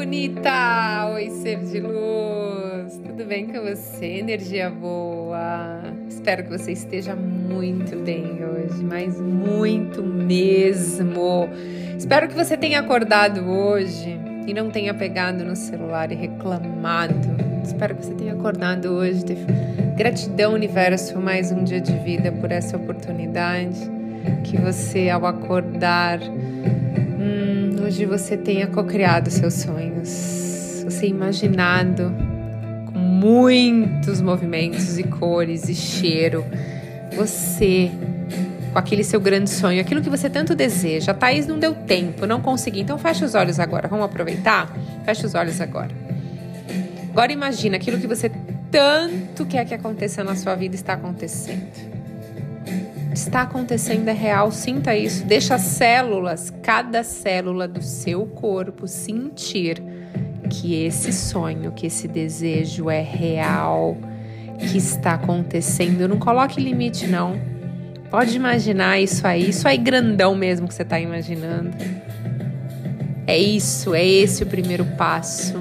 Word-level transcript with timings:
bonita! 0.00 1.10
Oi, 1.12 1.28
ser 1.28 1.58
de 1.58 1.78
luz! 1.78 2.98
Tudo 3.04 3.22
bem 3.26 3.46
com 3.48 3.60
você? 3.60 4.06
Energia 4.06 4.70
boa! 4.70 5.82
Espero 6.08 6.42
que 6.44 6.48
você 6.48 6.72
esteja 6.72 7.14
muito 7.14 7.96
bem 7.96 8.42
hoje, 8.42 8.82
mas 8.82 9.20
muito 9.20 10.02
mesmo! 10.02 11.50
Espero 11.98 12.28
que 12.28 12.34
você 12.34 12.56
tenha 12.56 12.80
acordado 12.80 13.42
hoje 13.42 14.18
e 14.46 14.54
não 14.54 14.70
tenha 14.70 14.94
pegado 14.94 15.44
no 15.44 15.54
celular 15.54 16.10
e 16.10 16.14
reclamado. 16.14 17.36
Espero 17.62 17.94
que 17.94 18.06
você 18.06 18.14
tenha 18.14 18.32
acordado 18.32 18.86
hoje. 18.86 19.22
Gratidão, 19.98 20.54
universo, 20.54 21.12
por 21.12 21.22
mais 21.22 21.52
um 21.52 21.62
dia 21.62 21.78
de 21.78 21.92
vida, 21.98 22.32
por 22.32 22.50
essa 22.50 22.78
oportunidade. 22.78 23.78
Que 24.44 24.56
você, 24.56 25.10
ao 25.10 25.26
acordar, 25.26 26.20
hoje 27.90 28.06
você 28.06 28.36
tenha 28.36 28.68
cocriado 28.68 29.32
seus 29.32 29.54
sonhos, 29.54 30.84
você 30.84 31.08
imaginado 31.08 32.14
com 32.86 32.96
muitos 32.96 34.20
movimentos 34.20 34.96
e 34.96 35.02
cores 35.02 35.68
e 35.68 35.74
cheiro, 35.74 36.44
você 37.16 37.90
com 38.72 38.78
aquele 38.78 39.02
seu 39.02 39.20
grande 39.20 39.50
sonho, 39.50 39.80
aquilo 39.80 40.00
que 40.00 40.08
você 40.08 40.30
tanto 40.30 40.54
deseja. 40.54 41.10
A 41.10 41.14
Thaís 41.16 41.48
não 41.48 41.58
deu 41.58 41.74
tempo, 41.74 42.26
não 42.26 42.40
consegui, 42.40 42.82
então 42.82 42.96
fecha 42.96 43.24
os 43.24 43.34
olhos 43.34 43.58
agora. 43.58 43.88
Vamos 43.88 44.04
aproveitar? 44.04 44.72
Fecha 45.04 45.26
os 45.26 45.34
olhos 45.34 45.60
agora. 45.60 45.90
Agora 47.10 47.32
imagina 47.32 47.74
aquilo 47.74 47.98
que 47.98 48.06
você 48.06 48.30
tanto 48.70 49.44
quer 49.44 49.64
que 49.64 49.74
aconteça 49.74 50.22
na 50.22 50.36
sua 50.36 50.54
vida 50.54 50.76
está 50.76 50.92
acontecendo 50.92 51.89
está 53.12 53.42
acontecendo 53.42 54.08
é 54.08 54.12
real, 54.12 54.50
sinta 54.50 54.96
isso. 54.96 55.24
Deixa 55.24 55.54
as 55.54 55.62
células, 55.62 56.52
cada 56.62 57.02
célula 57.02 57.66
do 57.66 57.82
seu 57.82 58.26
corpo 58.26 58.86
sentir 58.86 59.82
que 60.48 60.82
esse 60.84 61.12
sonho, 61.12 61.72
que 61.72 61.86
esse 61.86 62.08
desejo 62.08 62.90
é 62.90 63.00
real, 63.00 63.96
que 64.58 64.76
está 64.76 65.14
acontecendo. 65.14 66.08
Não 66.08 66.18
coloque 66.18 66.60
limite, 66.60 67.06
não. 67.06 67.40
Pode 68.10 68.34
imaginar 68.34 69.00
isso 69.00 69.26
aí, 69.26 69.50
isso 69.50 69.68
aí 69.68 69.78
grandão 69.78 70.34
mesmo 70.34 70.66
que 70.66 70.74
você 70.74 70.82
está 70.82 70.98
imaginando. 70.98 71.70
É 73.26 73.38
isso, 73.38 73.94
é 73.94 74.04
esse 74.04 74.42
o 74.42 74.46
primeiro 74.46 74.84
passo. 74.96 75.59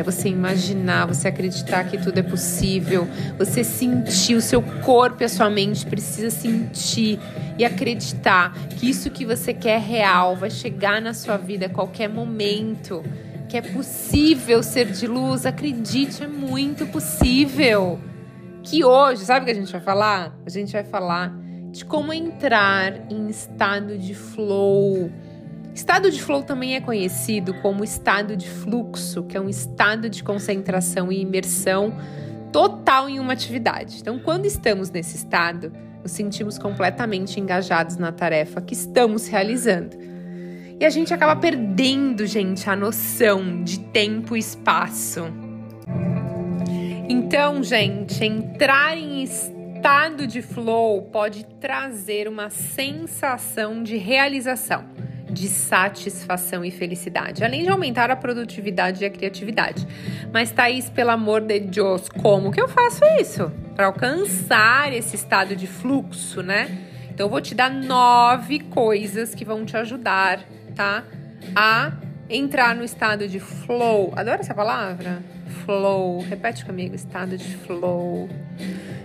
É 0.00 0.02
você 0.02 0.30
imaginar, 0.30 1.04
você 1.04 1.28
acreditar 1.28 1.84
que 1.84 1.98
tudo 1.98 2.16
é 2.16 2.22
possível, 2.22 3.06
você 3.36 3.62
sentir, 3.62 4.34
o 4.34 4.40
seu 4.40 4.62
corpo 4.62 5.22
e 5.22 5.26
a 5.26 5.28
sua 5.28 5.50
mente 5.50 5.84
precisa 5.84 6.30
sentir 6.30 7.20
e 7.58 7.66
acreditar 7.66 8.54
que 8.78 8.88
isso 8.88 9.10
que 9.10 9.26
você 9.26 9.52
quer 9.52 9.74
é 9.74 9.78
real, 9.78 10.34
vai 10.36 10.48
chegar 10.48 11.02
na 11.02 11.12
sua 11.12 11.36
vida 11.36 11.66
a 11.66 11.68
qualquer 11.68 12.08
momento, 12.08 13.04
que 13.46 13.58
é 13.58 13.60
possível 13.60 14.62
ser 14.62 14.86
de 14.86 15.06
luz, 15.06 15.44
acredite, 15.44 16.24
é 16.24 16.26
muito 16.26 16.86
possível. 16.86 18.00
Que 18.62 18.82
hoje, 18.82 19.26
sabe 19.26 19.42
o 19.42 19.44
que 19.44 19.50
a 19.50 19.54
gente 19.54 19.70
vai 19.70 19.82
falar? 19.82 20.34
A 20.46 20.48
gente 20.48 20.72
vai 20.72 20.84
falar 20.84 21.36
de 21.70 21.84
como 21.84 22.10
entrar 22.10 22.94
em 23.10 23.28
estado 23.28 23.98
de 23.98 24.14
flow 24.14 25.12
Estado 25.74 26.10
de 26.10 26.20
flow 26.20 26.42
também 26.42 26.74
é 26.74 26.80
conhecido 26.80 27.54
como 27.54 27.84
estado 27.84 28.36
de 28.36 28.48
fluxo, 28.48 29.22
que 29.22 29.36
é 29.36 29.40
um 29.40 29.48
estado 29.48 30.10
de 30.10 30.22
concentração 30.22 31.12
e 31.12 31.20
imersão 31.20 31.94
total 32.52 33.08
em 33.08 33.20
uma 33.20 33.32
atividade. 33.32 33.98
Então, 34.00 34.18
quando 34.18 34.46
estamos 34.46 34.90
nesse 34.90 35.16
estado, 35.16 35.72
nos 36.02 36.12
sentimos 36.12 36.58
completamente 36.58 37.38
engajados 37.38 37.96
na 37.96 38.10
tarefa 38.10 38.60
que 38.60 38.74
estamos 38.74 39.28
realizando. 39.28 39.96
E 40.80 40.84
a 40.84 40.90
gente 40.90 41.14
acaba 41.14 41.36
perdendo, 41.36 42.26
gente, 42.26 42.68
a 42.68 42.74
noção 42.74 43.62
de 43.62 43.78
tempo 43.78 44.36
e 44.36 44.40
espaço. 44.40 45.24
Então, 47.08 47.62
gente, 47.62 48.24
entrar 48.24 48.96
em 48.96 49.22
estado 49.22 50.26
de 50.26 50.42
flow 50.42 51.02
pode 51.02 51.44
trazer 51.60 52.26
uma 52.26 52.50
sensação 52.50 53.82
de 53.82 53.96
realização 53.96 54.84
de 55.32 55.48
satisfação 55.48 56.64
e 56.64 56.70
felicidade, 56.70 57.44
além 57.44 57.62
de 57.62 57.68
aumentar 57.68 58.10
a 58.10 58.16
produtividade 58.16 59.02
e 59.02 59.06
a 59.06 59.10
criatividade. 59.10 59.86
Mas, 60.32 60.50
Thaís, 60.50 60.90
pelo 60.90 61.10
amor 61.10 61.40
de 61.40 61.60
Deus, 61.60 62.08
como 62.08 62.50
que 62.50 62.60
eu 62.60 62.68
faço 62.68 63.04
isso? 63.20 63.50
Para 63.74 63.86
alcançar 63.86 64.92
esse 64.92 65.16
estado 65.16 65.54
de 65.54 65.66
fluxo, 65.66 66.42
né? 66.42 66.68
Então, 67.10 67.26
eu 67.26 67.30
vou 67.30 67.40
te 67.40 67.54
dar 67.54 67.70
nove 67.70 68.60
coisas 68.60 69.34
que 69.34 69.44
vão 69.44 69.64
te 69.64 69.76
ajudar, 69.76 70.40
tá? 70.74 71.04
A 71.54 71.92
entrar 72.28 72.74
no 72.74 72.84
estado 72.84 73.28
de 73.28 73.40
flow. 73.40 74.12
Adoro 74.16 74.40
essa 74.40 74.54
palavra? 74.54 75.22
Flow. 75.64 76.20
Repete 76.20 76.64
comigo, 76.64 76.94
estado 76.94 77.36
de 77.36 77.56
flow. 77.56 78.28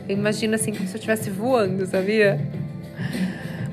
Eu 0.07 0.15
imagino 0.15 0.53
assim 0.55 0.71
como 0.71 0.87
se 0.87 0.93
eu 0.93 0.99
estivesse 0.99 1.29
voando, 1.29 1.85
sabia? 1.87 2.39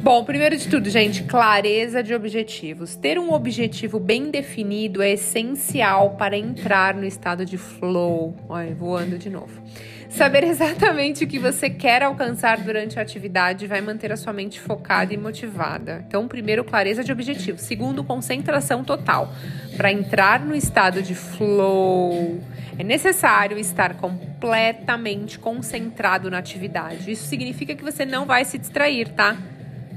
Bom, 0.03 0.25
primeiro 0.25 0.57
de 0.57 0.67
tudo, 0.67 0.91
gente, 0.91 1.23
clareza 1.23 2.03
de 2.03 2.13
objetivos. 2.13 2.97
Ter 2.97 3.21
um 3.21 3.33
objetivo 3.33 4.01
bem 4.01 4.33
definido 4.33 5.01
é 5.01 5.13
essencial 5.13 6.17
para 6.17 6.37
entrar 6.37 6.93
no 6.93 7.05
estado 7.05 7.47
de 7.47 7.57
flow. 7.57 8.35
Olha, 8.49 8.75
voando 8.75 9.17
de 9.17 9.31
novo. 9.31 9.63
Saber 10.09 10.43
exatamente 10.43 11.23
o 11.23 11.29
que 11.29 11.39
você 11.39 11.71
quer 11.71 12.03
alcançar 12.03 12.59
durante 12.59 12.99
a 12.99 13.03
atividade 13.03 13.69
vai 13.69 13.81
manter 13.81 14.11
a 14.11 14.17
sua 14.17 14.33
mente 14.33 14.59
focada 14.59 15.15
e 15.15 15.17
motivada. 15.17 16.05
Então, 16.09 16.27
primeiro, 16.27 16.65
clareza 16.65 17.05
de 17.05 17.13
objetivo. 17.13 17.59
Segundo, 17.59 18.03
concentração 18.03 18.83
total. 18.83 19.33
Para 19.77 19.93
entrar 19.93 20.45
no 20.45 20.57
estado 20.57 21.01
de 21.01 21.15
flow, 21.15 22.41
é 22.77 22.83
necessário 22.83 23.57
estar 23.57 23.95
completamente 23.95 25.39
concentrado 25.39 26.29
na 26.29 26.39
atividade. 26.39 27.09
Isso 27.09 27.29
significa 27.29 27.73
que 27.77 27.85
você 27.85 28.05
não 28.05 28.27
vai 28.27 28.45
se 28.45 28.59
distrair, 28.59 29.09
tá? 29.11 29.39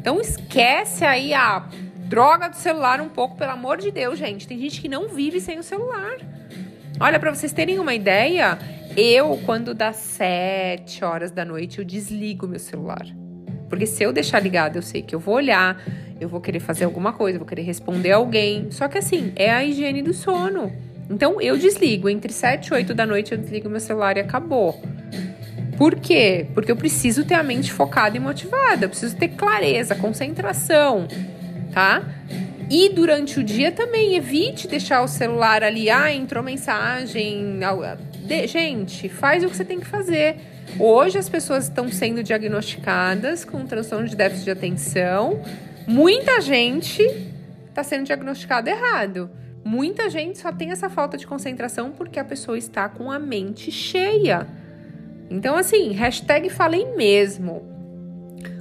Então 0.06 0.22
esquece 0.22 1.04
aí 1.04 1.34
a 1.34 1.68
droga 2.08 2.48
do 2.48 2.56
celular 2.56 3.02
um 3.02 3.10
pouco, 3.10 3.36
pelo 3.36 3.50
amor 3.50 3.80
de 3.80 3.90
Deus, 3.90 4.20
gente. 4.20 4.48
Tem 4.48 4.60
gente 4.60 4.80
que 4.80 4.88
não 4.88 5.08
vive 5.08 5.42
sem 5.42 5.58
o 5.58 5.64
celular. 5.64 6.18
Olha, 7.00 7.20
para 7.20 7.34
vocês 7.34 7.52
terem 7.52 7.80
uma 7.80 7.92
ideia, 7.92 8.60
eu, 8.96 9.42
quando 9.48 9.74
dá 9.74 9.94
sete 9.94 11.04
horas 11.04 11.32
da 11.32 11.44
noite, 11.44 11.80
eu 11.80 11.84
desligo 11.84 12.48
meu 12.48 12.60
celular. 12.60 13.04
Porque 13.68 13.88
se 13.88 14.04
eu 14.04 14.14
deixar 14.14 14.40
ligado, 14.40 14.76
eu 14.76 14.84
sei 14.84 15.02
que 15.02 15.16
eu 15.16 15.20
vou 15.20 15.34
olhar, 15.34 15.82
eu 16.22 16.30
vou 16.30 16.40
querer 16.40 16.60
fazer 16.60 16.86
alguma 16.86 17.12
coisa, 17.12 17.40
vou 17.40 17.48
querer 17.48 17.64
responder 17.64 18.12
alguém. 18.12 18.70
Só 18.70 18.88
que 18.88 19.00
assim, 19.00 19.34
é 19.36 19.52
a 19.52 19.66
higiene 19.66 20.04
do 20.04 20.14
sono. 20.14 20.72
Então 21.10 21.42
eu 21.42 21.58
desligo. 21.58 22.08
Entre 22.08 22.32
7 22.32 22.68
e 22.68 22.74
8 22.76 22.94
da 22.94 23.08
noite 23.08 23.32
eu 23.32 23.40
desligo 23.40 23.68
meu 23.68 23.80
celular 23.80 24.18
e 24.18 24.20
acabou. 24.20 24.80
Por 25.78 25.96
quê? 25.96 26.48
Porque 26.54 26.72
eu 26.72 26.76
preciso 26.76 27.26
ter 27.26 27.34
a 27.34 27.44
mente 27.44 27.72
focada 27.72 28.16
e 28.16 28.20
motivada, 28.20 28.86
eu 28.86 28.90
preciso 28.90 29.16
ter 29.16 29.30
clareza, 29.30 29.96
concentração, 29.96 31.08
tá? 31.74 32.04
E 32.70 32.90
durante 32.90 33.40
o 33.40 33.44
dia 33.44 33.72
também, 33.72 34.16
evite 34.16 34.68
deixar 34.68 35.02
o 35.02 35.08
celular 35.08 35.64
ali, 35.64 35.90
ah, 35.90 36.12
entrou 36.12 36.44
mensagem. 36.44 37.60
Gente, 38.48 39.08
faz 39.08 39.44
o 39.44 39.50
que 39.50 39.56
você 39.56 39.66
tem 39.66 39.80
que 39.80 39.86
fazer. 39.86 40.38
Hoje 40.80 41.18
as 41.18 41.30
pessoas 41.30 41.66
estão 41.66 41.90
sendo 41.90 42.24
diagnosticadas 42.24 43.46
com 43.46 43.66
transtorno 43.66 44.08
de 44.08 44.16
déficit 44.16 44.46
de 44.46 44.52
atenção. 44.52 45.42
Muita 45.86 46.42
gente 46.42 47.04
está 47.70 47.84
sendo 47.84 48.06
diagnosticada 48.06 48.72
errado. 48.72 49.30
Muita 49.64 50.10
gente 50.10 50.40
só 50.40 50.52
tem 50.52 50.72
essa 50.72 50.90
falta 50.90 51.18
de 51.18 51.28
concentração 51.28 51.92
porque 51.92 52.20
a 52.20 52.26
pessoa 52.26 52.58
está 52.58 52.90
com 52.90 53.12
a 53.12 53.20
mente 53.20 53.72
cheia. 53.72 54.48
Então, 55.36 55.58
assim, 55.58 55.92
hashtag 55.92 56.50
falei 56.50 56.96
mesmo. 56.96 57.62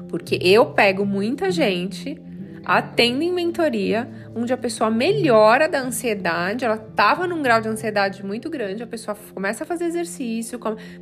Porque 0.09 0.39
eu 0.43 0.67
pego 0.67 1.07
muita 1.07 1.51
gente, 1.51 2.21
atendo 2.65 3.23
em 3.23 3.33
mentoria, 3.33 4.09
onde 4.35 4.53
a 4.53 4.57
pessoa 4.57 4.91
melhora 4.91 5.69
da 5.69 5.81
ansiedade, 5.81 6.65
ela 6.65 6.77
tava 6.77 7.29
num 7.29 7.43
grau 7.43 7.61
de 7.61 7.69
ansiedade 7.69 8.27
muito 8.27 8.51
grande, 8.51 8.83
a 8.83 8.87
pessoa 8.87 9.17
começa 9.33 9.63
a 9.63 9.67
fazer 9.67 9.85
exercício, 9.85 10.59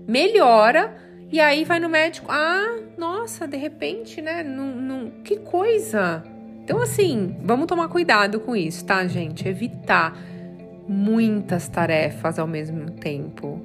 melhora, 0.07 0.95
e 1.31 1.41
aí 1.41 1.65
vai 1.65 1.81
no 1.81 1.89
médico, 1.89 2.31
ah, 2.31 2.79
nossa, 2.99 3.49
de 3.49 3.57
repente, 3.57 4.21
né? 4.21 4.45
Que 5.25 5.39
coisa! 5.39 6.23
Então, 6.63 6.81
assim, 6.81 7.35
vamos 7.43 7.67
tomar 7.67 7.89
cuidado 7.89 8.41
com 8.41 8.55
isso, 8.55 8.85
tá, 8.85 9.07
gente? 9.07 9.49
Evitar 9.49 10.17
muitas 10.87 11.67
tarefas 11.69 12.39
ao 12.39 12.47
mesmo 12.47 12.91
tempo. 12.91 13.61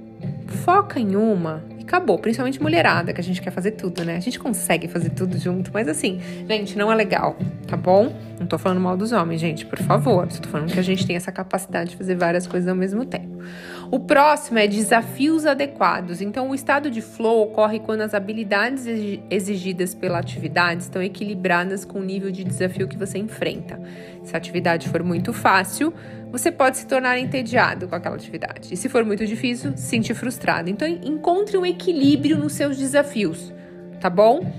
Foca 0.63 0.99
em 0.99 1.15
uma 1.15 1.63
acabou. 1.87 2.19
Principalmente 2.19 2.61
mulherada, 2.61 3.13
que 3.13 3.21
a 3.21 3.23
gente 3.23 3.41
quer 3.41 3.51
fazer 3.51 3.71
tudo, 3.71 4.03
né? 4.03 4.17
A 4.17 4.19
gente 4.19 4.37
consegue 4.37 4.87
fazer 4.87 5.09
tudo 5.11 5.37
junto, 5.39 5.71
mas 5.73 5.87
assim, 5.87 6.19
gente, 6.47 6.77
não 6.77 6.91
é 6.91 6.95
legal, 6.95 7.37
tá 7.65 7.77
bom? 7.77 8.13
Não 8.39 8.45
tô 8.45 8.57
falando 8.57 8.81
mal 8.81 8.97
dos 8.97 9.11
homens, 9.11 9.39
gente, 9.39 9.65
por 9.65 9.79
favor. 9.79 10.29
Só 10.31 10.41
tô 10.41 10.49
falando 10.49 10.71
que 10.71 10.79
a 10.79 10.83
gente 10.83 11.07
tem 11.07 11.15
essa 11.15 11.31
capacidade 11.31 11.91
de 11.91 11.97
fazer 11.97 12.15
várias 12.15 12.45
coisas 12.45 12.67
ao 12.67 12.75
mesmo 12.75 13.05
tempo. 13.05 13.41
O 13.89 13.99
próximo 13.99 14.59
é 14.59 14.67
desafios 14.67 15.45
adequados. 15.45 16.21
Então, 16.21 16.49
o 16.49 16.55
estado 16.55 16.91
de 16.91 17.01
flow 17.01 17.43
ocorre 17.43 17.79
quando 17.79 18.01
as 18.01 18.13
habilidades 18.13 18.85
exigidas 19.29 19.95
pela 19.95 20.19
atividade 20.19 20.83
estão 20.83 21.01
equilibradas 21.01 21.85
com 21.85 21.99
o 21.99 22.03
nível 22.03 22.29
de 22.29 22.43
desafio 22.43 22.87
que 22.87 22.97
você 22.97 23.17
enfrenta. 23.17 23.79
Se 24.23 24.35
a 24.35 24.37
atividade 24.37 24.89
for 24.89 25.03
muito 25.03 25.31
fácil, 25.31 25.93
você 26.29 26.51
pode 26.51 26.77
se 26.77 26.85
tornar 26.87 27.17
entediado 27.17 27.87
com 27.87 27.95
aquela 27.95 28.15
atividade. 28.15 28.73
E 28.73 28.77
se 28.77 28.89
for 28.89 29.05
muito 29.05 29.25
difícil, 29.25 29.71
se 29.77 29.83
sentir 29.83 30.13
frustrado. 30.13 30.69
Então, 30.69 30.87
encontre 30.87 31.57
um 31.57 31.65
equilíbrio 31.65 32.37
nos 32.37 32.53
seus 32.53 32.77
desafios, 32.77 33.53
tá 34.01 34.09
bom? 34.09 34.51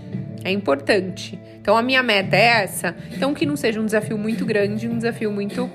É 0.42 0.50
importante. 0.50 1.38
Então, 1.60 1.76
a 1.76 1.82
minha 1.82 2.02
meta 2.02 2.34
é 2.34 2.62
essa. 2.62 2.96
Então, 3.14 3.34
que 3.34 3.44
não 3.44 3.56
seja 3.56 3.78
um 3.78 3.84
desafio 3.84 4.16
muito 4.16 4.46
grande, 4.46 4.88
um 4.88 4.96
desafio 4.96 5.30
muito 5.30 5.70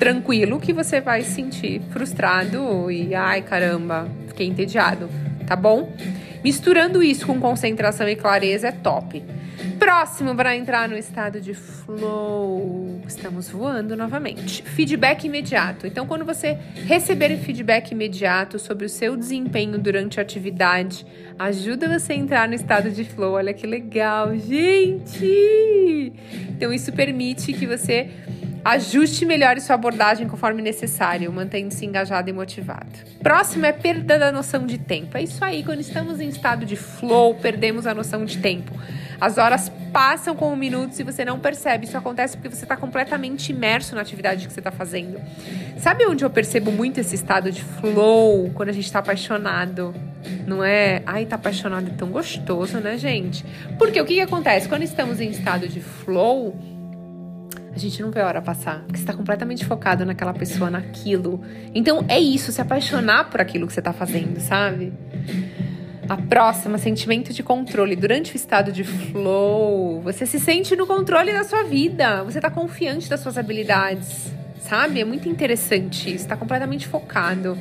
tranquilo, 0.00 0.58
que 0.58 0.72
você 0.72 0.98
vai 0.98 1.22
se 1.22 1.32
sentir 1.32 1.82
frustrado 1.90 2.90
e, 2.90 3.14
ai 3.14 3.42
caramba, 3.42 4.08
fiquei 4.28 4.46
entediado, 4.46 5.10
tá 5.46 5.54
bom? 5.54 5.92
Misturando 6.42 7.02
isso 7.02 7.26
com 7.26 7.38
concentração 7.38 8.08
e 8.08 8.16
clareza 8.16 8.68
é 8.68 8.72
top. 8.72 9.22
Próximo 9.78 10.34
para 10.34 10.56
entrar 10.56 10.88
no 10.88 10.96
estado 10.96 11.38
de 11.38 11.52
flow. 11.52 13.02
Estamos 13.06 13.50
voando 13.50 13.94
novamente. 13.94 14.62
Feedback 14.62 15.24
imediato. 15.24 15.86
Então, 15.86 16.06
quando 16.06 16.24
você 16.24 16.56
receber 16.86 17.36
feedback 17.36 17.92
imediato 17.92 18.58
sobre 18.58 18.86
o 18.86 18.88
seu 18.88 19.16
desempenho 19.18 19.78
durante 19.78 20.18
a 20.18 20.22
atividade, 20.22 21.04
ajuda 21.38 21.98
você 21.98 22.14
a 22.14 22.16
entrar 22.16 22.48
no 22.48 22.54
estado 22.54 22.90
de 22.90 23.04
flow. 23.04 23.34
Olha 23.34 23.52
que 23.52 23.66
legal, 23.66 24.34
gente! 24.34 26.12
Então, 26.48 26.72
isso 26.72 26.90
permite 26.90 27.52
que 27.52 27.66
você 27.66 28.08
Ajuste 28.64 29.24
melhor 29.24 29.58
sua 29.60 29.74
abordagem 29.74 30.28
conforme 30.28 30.60
necessário, 30.60 31.32
mantendo-se 31.32 31.84
engajado 31.86 32.28
e 32.28 32.32
motivado. 32.32 32.90
Próximo 33.22 33.64
é 33.64 33.72
perda 33.72 34.18
da 34.18 34.30
noção 34.30 34.66
de 34.66 34.76
tempo. 34.76 35.16
É 35.16 35.22
isso 35.22 35.42
aí, 35.42 35.64
quando 35.64 35.80
estamos 35.80 36.20
em 36.20 36.28
estado 36.28 36.66
de 36.66 36.76
flow, 36.76 37.34
perdemos 37.34 37.86
a 37.86 37.94
noção 37.94 38.24
de 38.24 38.38
tempo. 38.38 38.72
As 39.20 39.36
horas 39.36 39.70
passam 39.92 40.34
como 40.34 40.56
minutos 40.56 40.98
e 40.98 41.02
você 41.02 41.24
não 41.24 41.38
percebe. 41.38 41.84
Isso 41.84 41.96
acontece 41.96 42.36
porque 42.36 42.48
você 42.48 42.64
está 42.64 42.76
completamente 42.76 43.50
imerso 43.50 43.94
na 43.94 44.00
atividade 44.00 44.46
que 44.46 44.52
você 44.52 44.60
está 44.60 44.70
fazendo. 44.70 45.20
Sabe 45.78 46.06
onde 46.06 46.24
eu 46.24 46.30
percebo 46.30 46.72
muito 46.72 46.98
esse 47.00 47.14
estado 47.14 47.52
de 47.52 47.62
flow? 47.62 48.50
Quando 48.54 48.70
a 48.70 48.72
gente 48.72 48.86
está 48.86 49.00
apaixonado. 49.00 49.94
Não 50.46 50.64
é? 50.64 51.02
Ai, 51.06 51.24
tá 51.26 51.36
apaixonado 51.36 51.88
é 51.88 51.94
tão 51.94 52.08
gostoso, 52.08 52.78
né, 52.78 52.98
gente? 52.98 53.44
Porque 53.78 54.00
o 54.00 54.04
que, 54.04 54.14
que 54.14 54.20
acontece? 54.20 54.68
Quando 54.68 54.82
estamos 54.82 55.20
em 55.20 55.30
estado 55.30 55.66
de 55.68 55.80
flow, 55.80 56.54
gente 57.80 58.02
não 58.02 58.10
vê 58.10 58.20
a 58.20 58.26
hora 58.26 58.42
passar, 58.42 58.80
porque 58.80 58.96
você 58.96 59.02
está 59.02 59.12
completamente 59.12 59.64
focado 59.64 60.04
naquela 60.04 60.32
pessoa, 60.32 60.70
naquilo. 60.70 61.40
Então 61.74 62.04
é 62.08 62.18
isso, 62.18 62.52
se 62.52 62.60
apaixonar 62.60 63.30
por 63.30 63.40
aquilo 63.40 63.66
que 63.66 63.72
você 63.72 63.80
está 63.80 63.92
fazendo, 63.92 64.40
sabe? 64.40 64.92
A 66.08 66.16
próxima, 66.16 66.76
sentimento 66.78 67.32
de 67.32 67.42
controle. 67.42 67.94
Durante 67.94 68.34
o 68.34 68.36
estado 68.36 68.72
de 68.72 68.84
flow, 68.84 70.00
você 70.00 70.26
se 70.26 70.40
sente 70.40 70.74
no 70.74 70.86
controle 70.86 71.32
da 71.32 71.44
sua 71.44 71.62
vida, 71.62 72.24
você 72.24 72.38
está 72.38 72.50
confiante 72.50 73.08
das 73.08 73.20
suas 73.20 73.38
habilidades, 73.38 74.32
sabe? 74.60 75.00
É 75.00 75.04
muito 75.04 75.28
interessante 75.28 76.08
isso, 76.08 76.24
está 76.24 76.36
completamente 76.36 76.86
focado. 76.86 77.56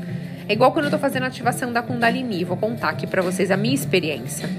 É 0.47 0.53
igual 0.53 0.71
quando 0.71 0.85
eu 0.85 0.91
tô 0.91 0.97
fazendo 0.97 1.23
a 1.23 1.27
ativação 1.27 1.71
da 1.71 1.83
Kundalini. 1.83 2.43
Vou 2.43 2.57
contar 2.57 2.89
aqui 2.89 3.05
para 3.05 3.21
vocês 3.21 3.51
a 3.51 3.55
minha 3.55 3.75
experiência. 3.75 4.49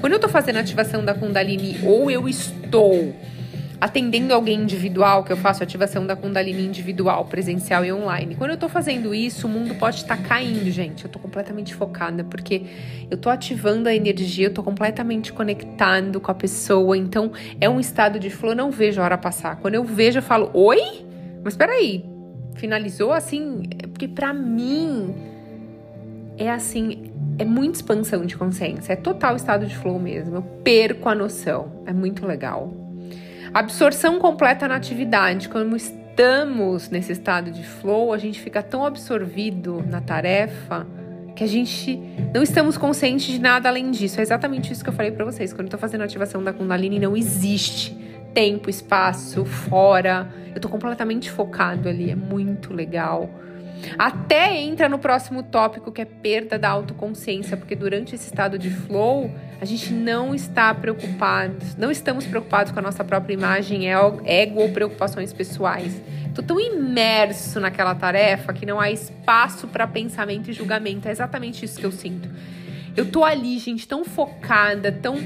Quando 0.00 0.12
eu 0.12 0.20
tô 0.20 0.28
fazendo 0.28 0.58
a 0.58 0.60
ativação 0.60 1.04
da 1.04 1.14
Kundalini 1.14 1.80
ou 1.82 2.08
eu 2.08 2.28
estou 2.28 3.12
atendendo 3.82 4.32
alguém 4.32 4.60
individual, 4.60 5.24
que 5.24 5.32
eu 5.32 5.36
faço 5.36 5.60
ativação 5.60 6.06
da 6.06 6.14
Kundalini 6.14 6.64
individual, 6.64 7.24
presencial 7.24 7.84
e 7.84 7.92
online. 7.92 8.36
Quando 8.36 8.52
eu 8.52 8.56
tô 8.56 8.68
fazendo 8.68 9.12
isso, 9.12 9.48
o 9.48 9.50
mundo 9.50 9.74
pode 9.74 9.96
estar 9.96 10.16
tá 10.16 10.22
caindo, 10.22 10.70
gente. 10.70 11.04
Eu 11.04 11.10
tô 11.10 11.18
completamente 11.18 11.74
focada, 11.74 12.22
porque 12.22 12.62
eu 13.10 13.16
tô 13.16 13.28
ativando 13.28 13.88
a 13.88 13.94
energia, 13.94 14.46
eu 14.46 14.54
tô 14.54 14.62
completamente 14.62 15.32
conectando 15.32 16.20
com 16.20 16.30
a 16.30 16.34
pessoa. 16.34 16.96
Então, 16.96 17.32
é 17.60 17.68
um 17.68 17.80
estado 17.80 18.20
de 18.20 18.30
flow, 18.30 18.52
eu 18.52 18.56
não 18.56 18.70
vejo 18.70 19.00
a 19.00 19.04
hora 19.04 19.18
passar. 19.18 19.56
Quando 19.56 19.74
eu 19.74 19.82
vejo, 19.82 20.20
eu 20.20 20.22
falo, 20.22 20.48
oi? 20.54 21.04
Mas 21.42 21.56
peraí, 21.56 22.04
finalizou 22.54 23.12
assim? 23.12 23.64
É 23.82 23.88
porque 23.88 24.06
para 24.06 24.32
mim 24.32 25.12
é 26.38 26.48
assim, 26.48 27.10
é 27.36 27.44
muita 27.44 27.78
expansão 27.78 28.24
de 28.24 28.36
consciência, 28.36 28.92
é 28.92 28.96
total 28.96 29.34
estado 29.34 29.66
de 29.66 29.76
flow 29.76 29.98
mesmo. 29.98 30.36
Eu 30.36 30.42
perco 30.62 31.08
a 31.08 31.16
noção. 31.16 31.82
É 31.84 31.92
muito 31.92 32.24
legal. 32.24 32.81
Absorção 33.54 34.18
completa 34.18 34.66
na 34.66 34.76
atividade. 34.76 35.50
Quando 35.50 35.76
estamos 35.76 36.88
nesse 36.88 37.12
estado 37.12 37.50
de 37.50 37.62
flow, 37.62 38.10
a 38.10 38.16
gente 38.16 38.40
fica 38.40 38.62
tão 38.62 38.86
absorvido 38.86 39.84
na 39.86 40.00
tarefa 40.00 40.86
que 41.36 41.44
a 41.44 41.46
gente 41.46 42.00
não 42.32 42.42
estamos 42.42 42.78
conscientes 42.78 43.26
de 43.26 43.38
nada 43.38 43.68
além 43.68 43.90
disso. 43.90 44.20
É 44.20 44.22
exatamente 44.22 44.72
isso 44.72 44.82
que 44.82 44.88
eu 44.88 44.94
falei 44.94 45.12
para 45.12 45.26
vocês. 45.26 45.52
Quando 45.52 45.66
eu 45.66 45.70
tô 45.70 45.76
fazendo 45.76 46.00
a 46.00 46.04
ativação 46.04 46.42
da 46.42 46.50
Kundalini, 46.50 46.98
não 46.98 47.14
existe 47.14 47.94
tempo, 48.32 48.70
espaço, 48.70 49.44
fora. 49.44 50.32
Eu 50.54 50.60
tô 50.60 50.70
completamente 50.70 51.30
focado 51.30 51.90
ali. 51.90 52.10
É 52.10 52.16
muito 52.16 52.72
legal. 52.72 53.28
Até 53.98 54.56
entra 54.60 54.88
no 54.88 54.98
próximo 54.98 55.42
tópico 55.42 55.90
que 55.90 56.00
é 56.00 56.04
perda 56.04 56.58
da 56.58 56.68
autoconsciência, 56.68 57.56
porque 57.56 57.74
durante 57.74 58.14
esse 58.14 58.26
estado 58.26 58.58
de 58.58 58.70
flow, 58.70 59.30
a 59.60 59.64
gente 59.64 59.92
não 59.92 60.34
está 60.34 60.72
preocupado, 60.74 61.56
não 61.76 61.90
estamos 61.90 62.26
preocupados 62.26 62.72
com 62.72 62.78
a 62.78 62.82
nossa 62.82 63.04
própria 63.04 63.34
imagem, 63.34 63.88
ego 63.88 64.60
ou 64.60 64.70
preocupações 64.70 65.32
pessoais. 65.32 66.00
Tô 66.34 66.42
tão 66.42 66.58
imerso 66.58 67.60
naquela 67.60 67.94
tarefa 67.94 68.52
que 68.52 68.64
não 68.64 68.80
há 68.80 68.90
espaço 68.90 69.68
para 69.68 69.86
pensamento 69.86 70.50
e 70.50 70.52
julgamento. 70.52 71.06
É 71.06 71.10
exatamente 71.10 71.64
isso 71.64 71.78
que 71.78 71.84
eu 71.84 71.92
sinto. 71.92 72.28
Eu 72.96 73.10
tô 73.10 73.24
ali, 73.24 73.58
gente, 73.58 73.86
tão 73.86 74.04
focada, 74.04 74.90
tão. 74.90 75.18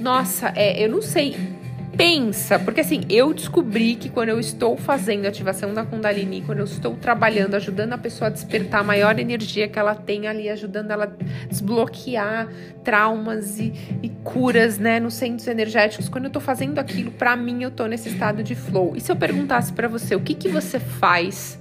Nossa, 0.00 0.52
é, 0.56 0.82
eu 0.84 0.88
não 0.88 1.02
sei 1.02 1.59
pensa, 2.00 2.58
porque 2.58 2.80
assim, 2.80 3.02
eu 3.10 3.34
descobri 3.34 3.94
que 3.94 4.08
quando 4.08 4.30
eu 4.30 4.40
estou 4.40 4.74
fazendo 4.74 5.26
ativação 5.26 5.74
da 5.74 5.84
Kundalini, 5.84 6.40
quando 6.40 6.60
eu 6.60 6.64
estou 6.64 6.96
trabalhando, 6.96 7.56
ajudando 7.56 7.92
a 7.92 7.98
pessoa 7.98 8.28
a 8.28 8.30
despertar 8.30 8.80
a 8.80 8.82
maior 8.82 9.18
energia 9.18 9.68
que 9.68 9.78
ela 9.78 9.94
tem 9.94 10.26
ali, 10.26 10.48
ajudando 10.48 10.92
ela 10.92 11.04
a 11.04 11.46
desbloquear 11.46 12.48
traumas 12.82 13.60
e, 13.60 13.74
e 14.02 14.08
curas, 14.24 14.78
né, 14.78 14.98
nos 14.98 15.12
centros 15.12 15.46
energéticos, 15.46 16.08
quando 16.08 16.24
eu 16.24 16.28
estou 16.28 16.40
fazendo 16.40 16.78
aquilo, 16.78 17.10
para 17.10 17.36
mim, 17.36 17.64
eu 17.64 17.68
estou 17.68 17.86
nesse 17.86 18.08
estado 18.08 18.42
de 18.42 18.54
flow. 18.54 18.96
E 18.96 19.00
se 19.02 19.12
eu 19.12 19.16
perguntasse 19.16 19.70
para 19.70 19.86
você, 19.86 20.14
o 20.14 20.20
que 20.20 20.32
que 20.32 20.48
você 20.48 20.80
faz 20.80 21.60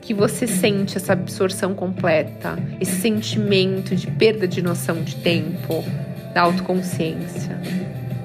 que 0.00 0.12
você 0.12 0.44
sente 0.48 0.96
essa 0.96 1.12
absorção 1.12 1.72
completa, 1.72 2.58
esse 2.80 3.00
sentimento 3.00 3.94
de 3.94 4.08
perda 4.08 4.48
de 4.48 4.60
noção 4.60 5.04
de 5.04 5.14
tempo, 5.14 5.84
da 6.34 6.40
autoconsciência? 6.42 7.62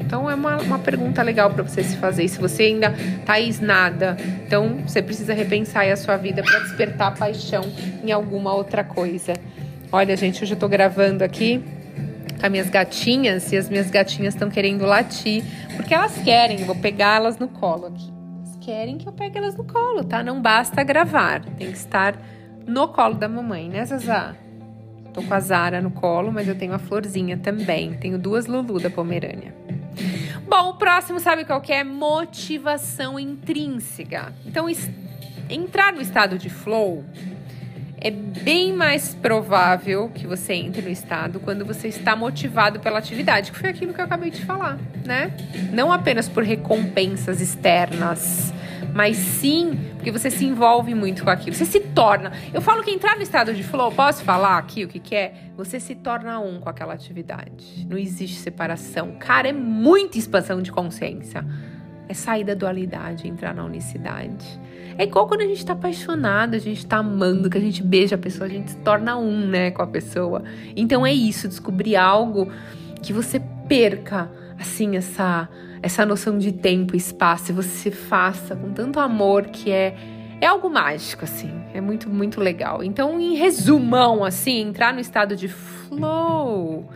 Então 0.07 0.29
é 0.29 0.35
uma, 0.35 0.55
uma 0.61 0.79
pergunta 0.79 1.21
legal 1.21 1.51
para 1.51 1.63
você 1.63 1.83
se 1.83 1.97
fazer. 1.97 2.25
se 2.29 2.39
você 2.39 2.63
ainda 2.63 2.95
tá 3.25 3.33
nada, 3.61 4.15
então 4.45 4.77
você 4.87 5.01
precisa 5.01 5.33
repensar 5.33 5.85
a 5.85 5.97
sua 5.97 6.15
vida 6.15 6.41
para 6.41 6.59
despertar 6.59 7.13
paixão 7.13 7.61
em 8.01 8.09
alguma 8.09 8.53
outra 8.53 8.85
coisa. 8.85 9.33
Olha, 9.91 10.15
gente, 10.15 10.41
hoje 10.41 10.53
eu 10.53 10.57
tô 10.57 10.69
gravando 10.69 11.25
aqui 11.25 11.61
com 12.39 12.45
as 12.45 12.49
minhas 12.49 12.69
gatinhas 12.69 13.51
e 13.51 13.57
as 13.57 13.69
minhas 13.69 13.91
gatinhas 13.91 14.33
estão 14.33 14.49
querendo 14.49 14.85
latir, 14.85 15.43
porque 15.75 15.93
elas 15.93 16.17
querem, 16.19 16.61
eu 16.61 16.65
vou 16.65 16.75
pegá-las 16.75 17.37
no 17.37 17.49
colo 17.49 17.87
aqui. 17.87 18.09
Elas 18.37 18.55
querem 18.61 18.97
que 18.97 19.09
eu 19.09 19.11
pegue 19.11 19.37
elas 19.37 19.57
no 19.57 19.65
colo, 19.65 20.05
tá? 20.05 20.23
Não 20.23 20.41
basta 20.41 20.83
gravar, 20.83 21.43
tem 21.57 21.69
que 21.69 21.77
estar 21.77 22.17
no 22.65 22.87
colo 22.87 23.15
da 23.15 23.27
mamãe, 23.27 23.67
né, 23.67 23.83
Zazá? 23.83 24.35
Tô 25.13 25.21
com 25.21 25.33
a 25.33 25.39
Zara 25.41 25.81
no 25.81 25.91
colo, 25.91 26.31
mas 26.31 26.47
eu 26.47 26.55
tenho 26.55 26.73
a 26.73 26.79
Florzinha 26.79 27.37
também. 27.37 27.95
Tenho 27.95 28.19
duas 28.19 28.45
Lulu 28.45 28.79
da 28.79 28.89
Pomerânia. 28.89 29.51
Bom, 30.47 30.69
o 30.69 30.73
próximo 30.75 31.19
sabe 31.19 31.45
qual 31.45 31.61
que 31.61 31.73
é? 31.73 31.83
Motivação 31.83 33.19
intrínseca. 33.19 34.33
Então, 34.45 34.67
entrar 35.49 35.93
no 35.93 36.01
estado 36.01 36.37
de 36.37 36.49
flow 36.49 37.03
é 37.99 38.11
bem 38.11 38.71
mais 38.73 39.15
provável 39.15 40.09
que 40.13 40.27
você 40.27 40.53
entre 40.53 40.81
no 40.83 40.89
estado 40.89 41.39
quando 41.39 41.65
você 41.65 41.87
está 41.87 42.15
motivado 42.15 42.79
pela 42.79 42.99
atividade, 42.99 43.51
que 43.51 43.57
foi 43.57 43.69
aquilo 43.69 43.93
que 43.93 43.99
eu 43.99 44.05
acabei 44.05 44.29
de 44.29 44.45
falar, 44.45 44.77
né? 45.03 45.31
Não 45.73 45.91
apenas 45.91 46.29
por 46.29 46.43
recompensas 46.43 47.41
externas, 47.41 48.53
mas 48.93 49.17
sim 49.17 49.79
porque 50.07 50.19
você 50.19 50.31
se 50.31 50.45
envolve 50.45 50.95
muito 50.95 51.25
com 51.25 51.29
aquilo. 51.29 51.53
Você 51.53 51.65
se 51.65 51.81
torna. 51.81 52.31
Eu 52.53 52.61
falo 52.61 52.81
que 52.81 52.89
entrar 52.89 53.17
no 53.17 53.21
estado 53.21 53.53
de 53.53 53.61
flow, 53.61 53.91
posso 53.91 54.23
falar 54.23 54.57
aqui 54.57 54.85
o 54.85 54.87
que, 54.87 54.99
que 54.99 55.13
é? 55.13 55.33
Você 55.57 55.81
se 55.81 55.95
torna 55.95 56.39
um 56.39 56.61
com 56.61 56.69
aquela 56.69 56.93
atividade. 56.93 57.85
Não 57.89 57.97
existe 57.97 58.37
separação. 58.37 59.15
Cara, 59.19 59.49
é 59.49 59.51
muita 59.51 60.17
expansão 60.17 60.61
de 60.61 60.71
consciência. 60.71 61.45
É 62.07 62.13
sair 62.13 62.45
da 62.45 62.53
dualidade, 62.53 63.27
entrar 63.27 63.53
na 63.53 63.65
unicidade. 63.65 64.45
É 64.97 65.03
igual 65.03 65.27
quando 65.27 65.41
a 65.41 65.45
gente 65.45 65.65
tá 65.65 65.73
apaixonado, 65.73 66.55
a 66.55 66.59
gente 66.59 66.85
tá 66.85 66.97
amando, 66.99 67.49
que 67.49 67.57
a 67.57 67.61
gente 67.61 67.83
beija 67.83 68.15
a 68.15 68.17
pessoa, 68.17 68.45
a 68.45 68.49
gente 68.49 68.71
se 68.71 68.77
torna 68.77 69.17
um, 69.17 69.45
né, 69.45 69.71
com 69.71 69.81
a 69.81 69.87
pessoa. 69.87 70.41
Então 70.73 71.05
é 71.05 71.11
isso, 71.11 71.49
descobrir 71.49 71.97
algo 71.97 72.49
que 73.03 73.11
você 73.11 73.41
perca, 73.67 74.31
assim, 74.57 74.95
essa 74.95 75.49
essa 75.81 76.05
noção 76.05 76.37
de 76.37 76.51
tempo 76.51 76.95
e 76.95 76.97
espaço, 76.97 77.51
e 77.51 77.53
você 77.53 77.91
faça 77.91 78.55
com 78.55 78.71
tanto 78.73 78.99
amor 78.99 79.47
que 79.47 79.71
é 79.71 79.95
É 80.39 80.45
algo 80.45 80.69
mágico, 80.69 81.23
assim. 81.25 81.51
É 81.73 81.81
muito, 81.81 82.09
muito 82.09 82.39
legal. 82.39 82.83
Então, 82.83 83.19
em 83.19 83.35
resumão, 83.35 84.23
assim, 84.23 84.61
entrar 84.61 84.93
no 84.93 84.99
estado 84.99 85.35
de 85.35 85.47
flow 85.47 86.87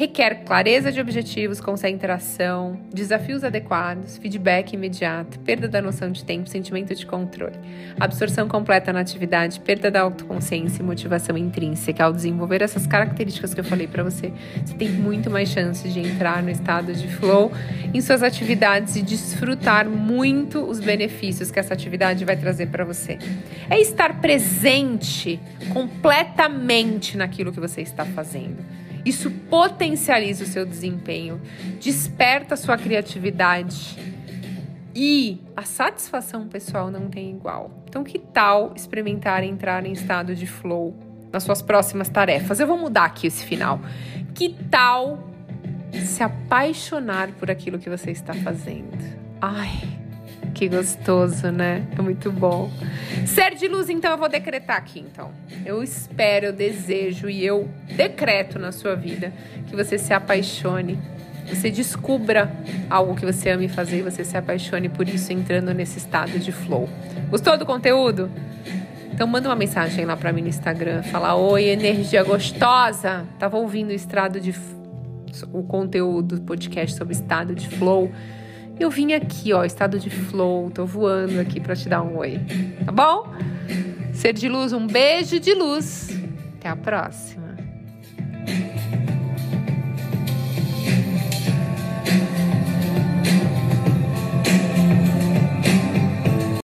requer 0.00 0.44
clareza 0.46 0.90
de 0.90 0.98
objetivos, 0.98 1.60
concentração, 1.60 2.80
desafios 2.90 3.44
adequados, 3.44 4.16
feedback 4.16 4.72
imediato, 4.72 5.38
perda 5.40 5.68
da 5.68 5.82
noção 5.82 6.10
de 6.10 6.24
tempo, 6.24 6.48
sentimento 6.48 6.94
de 6.94 7.04
controle, 7.04 7.58
absorção 7.98 8.48
completa 8.48 8.94
na 8.94 9.00
atividade, 9.00 9.60
perda 9.60 9.90
da 9.90 10.00
autoconsciência 10.00 10.80
e 10.80 10.86
motivação 10.86 11.36
intrínseca. 11.36 12.02
Ao 12.02 12.14
desenvolver 12.14 12.62
essas 12.62 12.86
características 12.86 13.52
que 13.52 13.60
eu 13.60 13.64
falei 13.64 13.86
para 13.86 14.02
você, 14.02 14.32
você 14.64 14.74
tem 14.74 14.88
muito 14.88 15.28
mais 15.28 15.50
chances 15.50 15.92
de 15.92 16.00
entrar 16.00 16.42
no 16.42 16.48
estado 16.48 16.94
de 16.94 17.06
flow 17.06 17.52
em 17.92 18.00
suas 18.00 18.22
atividades 18.22 18.96
e 18.96 19.02
desfrutar 19.02 19.86
muito 19.86 20.62
os 20.62 20.80
benefícios 20.80 21.50
que 21.50 21.58
essa 21.58 21.74
atividade 21.74 22.24
vai 22.24 22.38
trazer 22.38 22.68
para 22.68 22.86
você. 22.86 23.18
É 23.68 23.78
estar 23.78 24.18
presente 24.18 25.38
completamente 25.74 27.18
naquilo 27.18 27.52
que 27.52 27.60
você 27.60 27.82
está 27.82 28.06
fazendo. 28.06 28.79
Isso 29.04 29.30
potencializa 29.30 30.44
o 30.44 30.46
seu 30.46 30.66
desempenho, 30.66 31.40
desperta 31.80 32.54
a 32.54 32.56
sua 32.56 32.76
criatividade 32.76 33.96
e 34.94 35.40
a 35.56 35.62
satisfação 35.62 36.48
pessoal 36.48 36.90
não 36.90 37.08
tem 37.08 37.30
igual. 37.30 37.70
Então, 37.88 38.04
que 38.04 38.18
tal 38.18 38.72
experimentar 38.74 39.42
entrar 39.42 39.84
em 39.86 39.92
estado 39.92 40.34
de 40.34 40.46
flow 40.46 40.94
nas 41.32 41.42
suas 41.44 41.62
próximas 41.62 42.08
tarefas? 42.08 42.60
Eu 42.60 42.66
vou 42.66 42.76
mudar 42.76 43.04
aqui 43.04 43.26
esse 43.26 43.44
final. 43.44 43.80
Que 44.34 44.54
tal 44.70 45.30
se 45.92 46.22
apaixonar 46.22 47.32
por 47.32 47.50
aquilo 47.50 47.78
que 47.78 47.88
você 47.88 48.10
está 48.10 48.34
fazendo? 48.34 48.98
Ai, 49.40 49.99
que 50.54 50.68
gostoso, 50.68 51.50
né? 51.50 51.86
É 51.96 52.02
muito 52.02 52.30
bom. 52.30 52.70
Ser 53.26 53.54
de 53.54 53.68
luz, 53.68 53.88
então, 53.88 54.10
eu 54.12 54.18
vou 54.18 54.28
decretar 54.28 54.76
aqui, 54.76 55.00
então. 55.00 55.30
Eu 55.64 55.82
espero, 55.82 56.46
eu 56.46 56.52
desejo 56.52 57.28
e 57.28 57.44
eu 57.44 57.68
decreto 57.96 58.58
na 58.58 58.72
sua 58.72 58.94
vida 58.94 59.32
que 59.66 59.74
você 59.74 59.98
se 59.98 60.12
apaixone, 60.12 60.98
você 61.48 61.70
descubra 61.70 62.50
algo 62.88 63.14
que 63.14 63.26
você 63.26 63.50
ame 63.50 63.68
fazer 63.68 63.98
e 63.98 64.02
você 64.02 64.24
se 64.24 64.36
apaixone 64.36 64.88
por 64.88 65.08
isso 65.08 65.32
entrando 65.32 65.74
nesse 65.74 65.98
estado 65.98 66.38
de 66.38 66.52
flow. 66.52 66.88
Gostou 67.28 67.56
do 67.56 67.66
conteúdo? 67.66 68.30
Então 69.12 69.26
manda 69.26 69.48
uma 69.48 69.56
mensagem 69.56 70.04
lá 70.04 70.16
para 70.16 70.32
mim 70.32 70.42
no 70.42 70.48
Instagram, 70.48 71.02
fala: 71.02 71.34
"Oi, 71.34 71.64
energia 71.64 72.22
gostosa, 72.22 73.26
tava 73.38 73.58
ouvindo 73.58 73.90
o 73.90 73.92
estado 73.92 74.40
de 74.40 74.54
o 75.52 75.62
conteúdo 75.62 76.36
do 76.36 76.42
podcast 76.42 76.96
sobre 76.96 77.14
estado 77.14 77.54
de 77.54 77.68
flow 77.68 78.10
eu 78.80 78.90
vim 78.90 79.12
aqui, 79.12 79.52
ó, 79.52 79.64
estado 79.64 79.98
de 79.98 80.08
flow, 80.08 80.70
tô 80.70 80.86
voando 80.86 81.38
aqui 81.38 81.60
para 81.60 81.76
te 81.76 81.88
dar 81.88 82.02
um 82.02 82.16
oi. 82.16 82.40
Tá 82.84 82.90
bom? 82.90 83.32
Ser 84.12 84.32
de 84.32 84.48
luz, 84.48 84.72
um 84.72 84.86
beijo 84.86 85.38
de 85.38 85.54
luz. 85.54 86.08
Até 86.58 86.68
a 86.68 86.76
próxima. 86.76 87.39